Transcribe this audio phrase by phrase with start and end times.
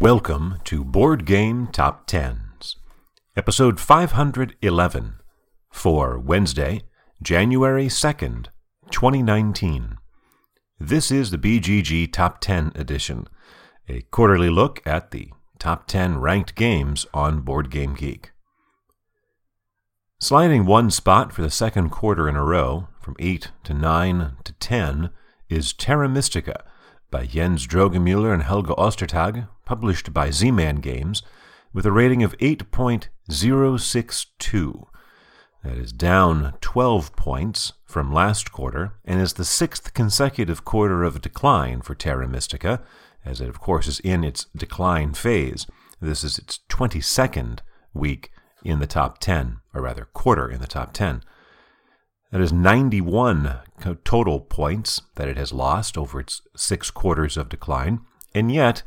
[0.00, 2.76] Welcome to Board Game Top Tens,
[3.36, 5.14] episode 511
[5.70, 6.82] for Wednesday,
[7.20, 8.46] January 2nd,
[8.92, 9.98] 2019.
[10.78, 13.26] This is the BGG Top 10 edition,
[13.88, 18.30] a quarterly look at the top 10 ranked games on Board Game Geek.
[20.20, 24.52] Sliding one spot for the second quarter in a row, from 8 to 9 to
[24.52, 25.10] 10,
[25.48, 26.62] is Terra Mystica
[27.10, 31.22] by Jens Droegemüller and Helge Ostertag, published by Z Man Games,
[31.74, 34.86] with a rating of 8.062.
[35.62, 41.20] That is down 12 points from last quarter and is the sixth consecutive quarter of
[41.20, 42.80] decline for Terra Mystica,
[43.26, 45.66] as it, of course, is in its decline phase.
[46.00, 47.58] This is its 22nd
[47.92, 48.30] week
[48.64, 51.22] in the top 10, or rather, quarter in the top 10.
[52.32, 53.58] That is 91
[54.02, 58.00] total points that it has lost over its six quarters of decline.
[58.34, 58.82] And yet,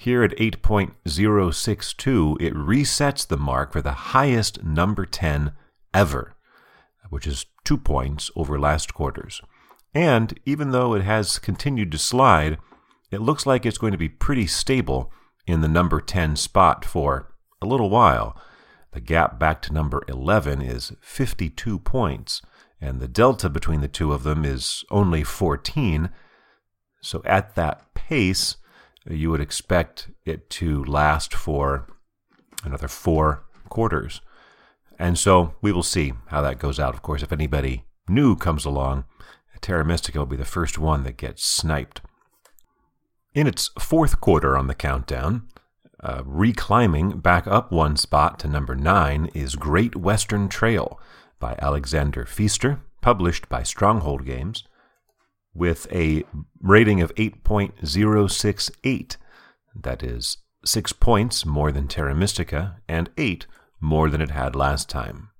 [0.00, 5.50] here at 8.062, it resets the mark for the highest number 10
[5.92, 6.36] ever,
[7.10, 9.40] which is two points over last quarter's.
[9.92, 12.58] And even though it has continued to slide,
[13.10, 15.12] it looks like it's going to be pretty stable
[15.48, 18.40] in the number 10 spot for a little while.
[18.92, 22.40] The gap back to number 11 is 52 points
[22.80, 26.10] and the delta between the two of them is only 14.
[27.02, 28.58] So at that pace,
[29.10, 31.86] you would expect it to last for
[32.64, 34.20] another four quarters.
[34.98, 36.94] And so we will see how that goes out.
[36.94, 39.04] Of course, if anybody new comes along,
[39.60, 42.00] Terra Mystica will be the first one that gets sniped.
[43.34, 45.48] In its fourth quarter on the countdown,
[46.00, 51.00] uh, reclimbing back up one spot to number nine is Great Western Trail
[51.38, 54.64] by Alexander Pfister, published by Stronghold Games,
[55.54, 56.24] with a
[56.60, 59.16] rating of 8.068.
[59.74, 63.46] That is six points more than Terra Mystica and eight
[63.80, 65.30] more than it had last time.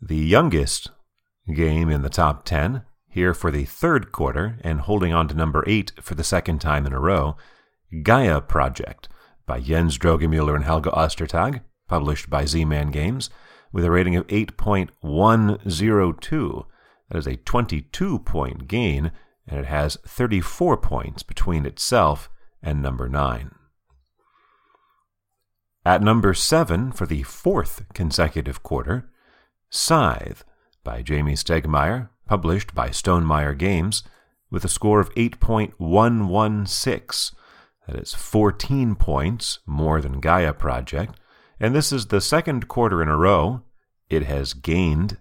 [0.00, 0.90] The youngest
[1.54, 5.64] game in the top 10, here for the third quarter and holding on to number
[5.66, 7.36] 8 for the second time in a row,
[8.02, 9.08] Gaia Project
[9.46, 13.30] by Jens Droegemüller and Helge Ostertag, published by Z Man Games,
[13.72, 16.66] with a rating of 8.102.
[17.10, 19.12] That is a 22 point gain,
[19.46, 22.30] and it has 34 points between itself
[22.62, 23.54] and number 9.
[25.84, 29.10] At number 7 for the fourth consecutive quarter,
[29.70, 30.44] Scythe
[30.84, 34.04] by Jamie Stegmaier, published by Stonemaier Games,
[34.50, 37.34] with a score of 8.116.
[37.86, 41.18] That is 14 points more than Gaia Project
[41.60, 43.62] and this is the second quarter in a row
[44.08, 45.18] it has gained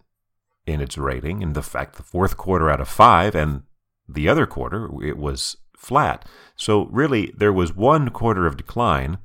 [0.69, 1.41] in its rating.
[1.41, 3.63] In the fact, the fourth quarter out of five, and
[4.07, 6.25] the other quarter, it was flat.
[6.55, 9.17] So, really, there was one quarter of decline,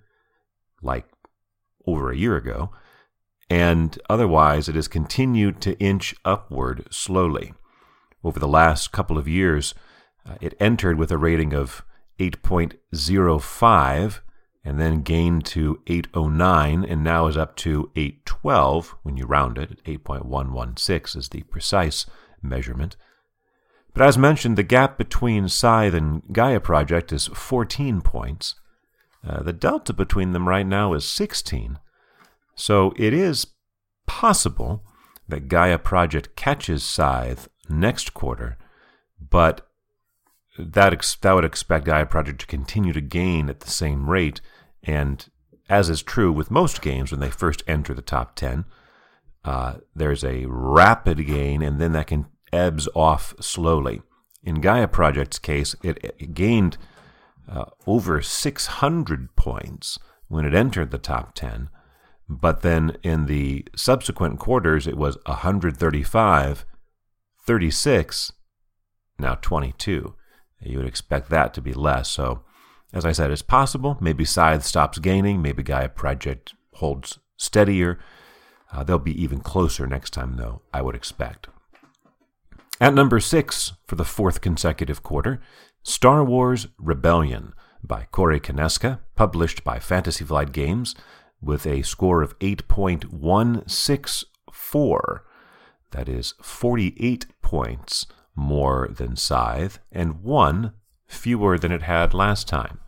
[0.83, 1.06] like
[1.87, 2.71] over a year ago,
[3.50, 7.53] and otherwise it has continued to inch upward slowly.
[8.22, 9.75] Over the last couple of years,
[10.27, 11.84] uh, it entered with a rating of
[12.19, 14.21] 8.05
[14.64, 19.84] and then gained to 809 and now is up to 812 when you round it.
[19.84, 22.06] 8.116 is the precise
[22.42, 22.97] measurement.
[23.92, 28.54] But as mentioned, the gap between Scythe and Gaia Project is 14 points.
[29.26, 31.78] Uh, the delta between them right now is 16.
[32.54, 33.47] So it is
[34.06, 34.82] possible
[35.28, 38.58] that Gaia Project catches Scythe next quarter,
[39.19, 39.69] but
[40.58, 44.41] that, ex- that would expect Gaia Project to continue to gain at the same rate
[44.84, 45.28] and
[45.69, 48.65] as is true with most games when they first enter the top 10,
[49.45, 54.03] uh, there's a rapid gain and then that can ebbs off slowly.
[54.43, 56.77] In Gaia Project's case, it, it gained
[57.50, 61.69] uh, over 600 points when it entered the top 10,
[62.28, 66.65] but then in the subsequent quarters, it was 135,
[67.47, 68.33] 36,
[69.19, 70.15] now 22.
[70.61, 72.09] You would expect that to be less.
[72.09, 72.44] So
[72.94, 73.99] as I said, it's possible.
[74.00, 75.42] Maybe Scythe stops gaining.
[75.42, 77.98] Maybe Gaia Project holds steadier.
[78.72, 81.48] Uh, they'll be even closer next time, though, I would expect.
[82.80, 85.42] At number six for the fourth consecutive quarter,
[85.83, 87.53] Star Wars Rebellion
[87.83, 90.95] by Corey Konieczka, published by Fantasy Flight Games,
[91.42, 95.21] with a score of 8.164.
[95.91, 100.72] That is 48 points more than Scythe, and one
[101.07, 102.80] fewer than it had last time.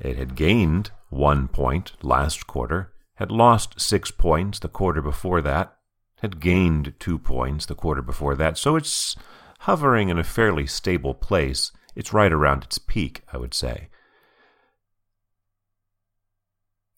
[0.00, 5.76] It had gained one point last quarter, had lost six points the quarter before that,
[6.20, 9.16] had gained two points the quarter before that, so it's
[9.60, 11.72] hovering in a fairly stable place.
[11.94, 13.88] It's right around its peak, I would say.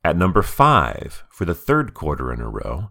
[0.03, 2.89] At number five, for the third quarter in a row,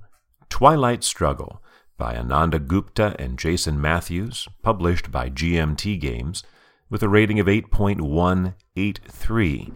[0.49, 1.61] Twilight Struggle
[1.97, 6.43] by Ananda Gupta and Jason Matthews, published by GMT Games,
[6.89, 9.73] with a rating of 8.183.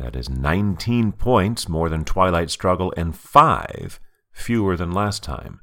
[0.00, 4.00] That is 19 points more than Twilight Struggle and 5
[4.32, 5.60] fewer than last time.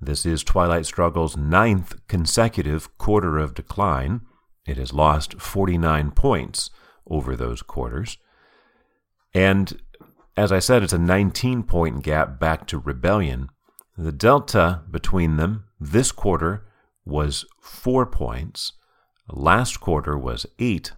[0.00, 4.22] This is Twilight Struggle's ninth consecutive quarter of decline.
[4.66, 6.70] It has lost 49 points
[7.06, 8.16] over those quarters.
[9.34, 9.78] And
[10.38, 13.50] as I said, it's a 19 point gap back to Rebellion.
[13.98, 16.66] The delta between them this quarter
[17.04, 18.72] was four points.
[19.28, 20.92] Last quarter was eight,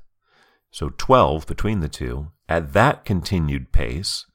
[0.71, 2.31] so 12 between the two.
[2.49, 4.27] At that continued pace,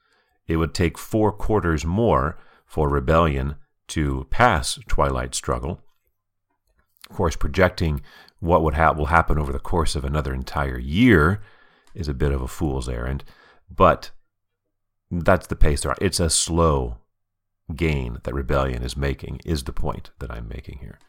[0.47, 3.56] it would take four quarters more for Rebellion
[3.89, 5.81] to pass Twilight Struggle.
[7.09, 8.01] Of course, projecting
[8.39, 11.41] what would ha- will happen over the course of another entire year
[11.94, 13.24] is a bit of a fool's errand,
[13.69, 14.12] but
[15.12, 15.85] that's the pace.
[16.01, 16.97] It's a slow
[17.75, 21.00] gain that Rebellion is making, is the point that I'm making here.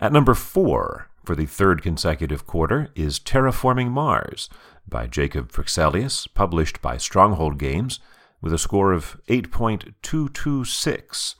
[0.00, 4.48] At number four, for the third consecutive quarter, is Terraforming Mars
[4.88, 8.00] by Jacob Fryxelius, published by Stronghold Games,
[8.40, 11.34] with a score of 8.226.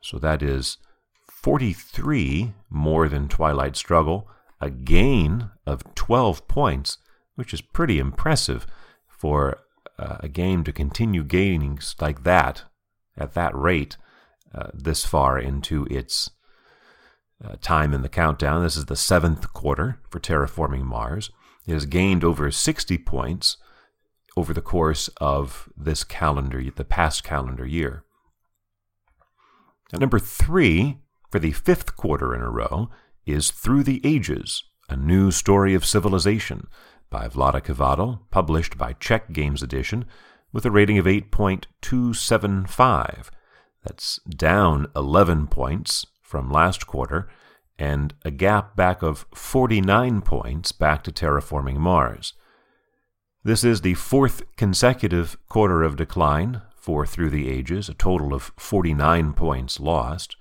[0.00, 0.78] So that is
[1.30, 4.26] 43 more than Twilight Struggle,
[4.58, 6.96] a gain of 12 points,
[7.34, 8.66] which is pretty impressive
[9.06, 9.58] for
[9.98, 12.64] uh, a game to continue gaining like that
[13.18, 13.98] at that rate
[14.54, 16.30] uh, this far into its
[17.44, 18.62] uh, time in the countdown.
[18.62, 21.30] This is the seventh quarter for Terraforming Mars.
[21.66, 23.56] It has gained over 60 points
[24.36, 28.04] over the course of this calendar, the past calendar year.
[29.92, 30.98] Number three,
[31.30, 32.90] for the fifth quarter in a row,
[33.24, 36.66] is Through the Ages, a new story of civilization
[37.08, 40.06] by Vlaada Chvátil, published by Czech Games Edition,
[40.52, 43.30] with a rating of 8.275.
[43.84, 47.28] That's down 11 points from last quarter
[47.78, 52.34] and a gap back of 49 points back to terraforming Mars.
[53.44, 58.50] This is the fourth consecutive quarter of decline for Through the Ages, a total of
[58.56, 60.36] 49 points lost.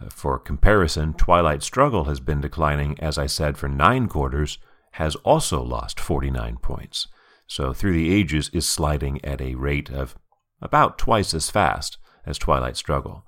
[0.00, 4.58] Uh, for comparison, Twilight Struggle has been declining, as I said, for nine quarters,
[4.92, 7.08] has also lost 49 points.
[7.46, 10.14] So Through the Ages is sliding at a rate of
[10.60, 13.26] about twice as fast as Twilight Struggle.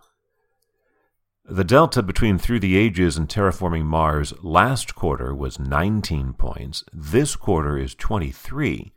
[1.49, 6.83] The delta between Through the Ages and Terraforming Mars last quarter was 19 points.
[6.93, 8.93] This quarter is 23.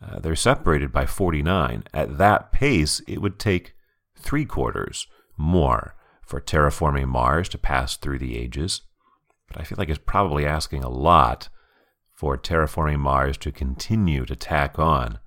[0.00, 1.82] Uh, they're separated by 49.
[1.92, 3.74] At that pace, it would take
[4.14, 8.82] three quarters more for Terraforming Mars to pass Through the Ages.
[9.48, 11.48] But I feel like it's probably asking a lot
[12.12, 15.18] for terraforming Mars to continue to tack on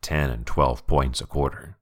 [0.00, 1.76] 10 and 12 points a quarter.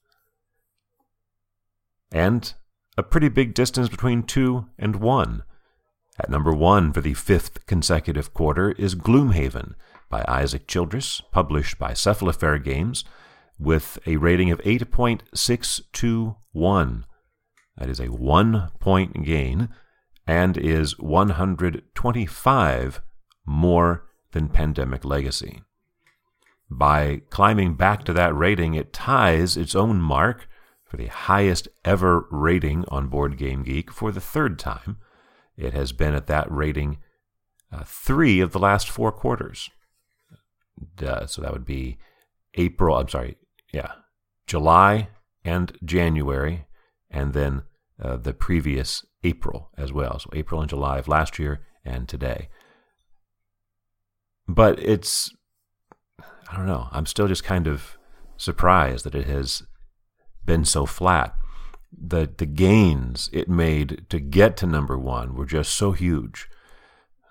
[2.12, 2.54] and
[2.98, 5.44] a pretty big distance between 2 and 1.
[6.20, 9.74] At number 1 for the fifth consecutive quarter is Gloomhaven
[10.12, 13.04] by Isaac Childress, published by Cephalofair Games,
[13.58, 17.04] with a rating of 8.621.
[17.78, 19.70] That is a one point gain
[20.28, 23.02] and is 125
[23.46, 25.64] more than Pandemic Legacy.
[26.70, 30.48] By climbing back to that rating, it ties its own mark
[30.86, 34.98] for the highest ever rating on Board Game Geek for the third time.
[35.58, 37.00] It has been at that rating
[37.72, 39.72] uh, three of the last four quarters.
[41.02, 41.98] Uh, so that would be
[42.56, 43.38] April, I'm sorry,
[43.74, 43.92] yeah,
[44.48, 45.10] July
[45.44, 46.66] and January,
[47.10, 47.64] and then
[48.02, 50.20] uh, the previous April as well.
[50.20, 52.50] So April and July of last year and today.
[54.48, 55.34] But it's,
[56.20, 57.98] I don't know, I'm still just kind of
[58.38, 59.64] surprised that it has
[60.46, 61.36] been so flat.
[61.92, 66.50] The, the gains it made to get to number one were just so huge.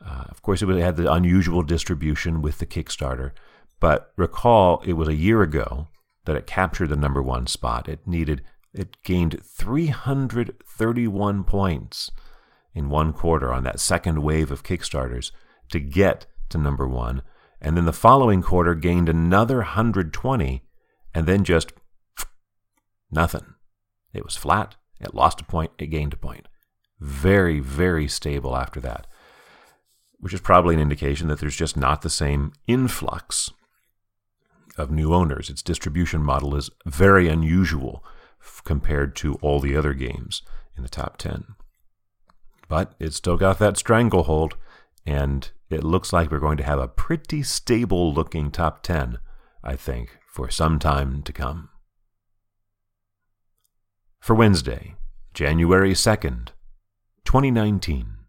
[0.04, 3.32] Uh, of course, it had the unusual distribution with the Kickstarter,
[3.80, 5.88] but recall it was a year ago
[6.24, 7.88] that it captured the number one spot.
[7.88, 8.42] It needed,
[8.72, 12.10] it gained 331 points
[12.74, 15.32] in one quarter on that second wave of Kickstarters
[15.70, 17.22] to get to number one.
[17.60, 20.62] And then the following quarter gained another 120
[21.14, 21.72] and then just
[23.10, 23.54] nothing.
[24.12, 24.76] It was flat.
[25.00, 25.72] It lost a point.
[25.78, 26.46] It gained a point.
[27.00, 29.06] Very, very stable after that,
[30.20, 33.50] which is probably an indication that there's just not the same influx
[34.76, 35.50] of new owners.
[35.50, 38.04] Its distribution model is very unusual
[38.64, 40.42] compared to all the other games
[40.76, 41.44] in the top 10.
[42.68, 44.56] But it's still got that stranglehold,
[45.04, 49.18] and it looks like we're going to have a pretty stable looking top 10,
[49.62, 51.70] I think, for some time to come.
[54.20, 54.94] For Wednesday,
[55.34, 56.48] January 2nd,
[57.24, 58.16] 2019.